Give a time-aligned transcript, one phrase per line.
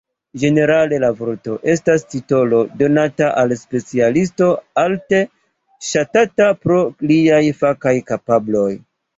[0.43, 4.49] Ĝenerale la vorto estas titolo donata al specialisto
[4.85, 5.21] alte
[5.91, 8.69] ŝatata pro liaj fakaj kapabloj.